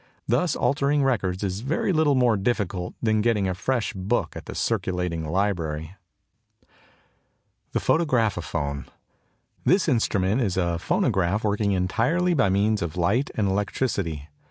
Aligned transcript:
Thus 0.27 0.55
altering 0.55 1.03
records 1.03 1.43
is 1.43 1.59
very 1.59 1.93
little 1.93 2.15
more 2.15 2.35
difficult 2.35 2.95
than 3.03 3.21
getting 3.21 3.47
a 3.47 3.53
fresh 3.53 3.93
book 3.93 4.35
at 4.35 4.47
the 4.47 4.55
circulating 4.55 5.23
library. 5.29 5.95
THE 7.73 7.79
PHOTOGRAPHOPHONE. 7.81 8.85
This 9.63 9.87
instrument 9.87 10.41
is 10.41 10.57
a 10.57 10.79
phonograph 10.79 11.43
working 11.43 11.73
entirely 11.73 12.33
by 12.33 12.49
means 12.49 12.81
of 12.81 12.97
light 12.97 13.29
and 13.37 13.47
electricity. 13.47 14.27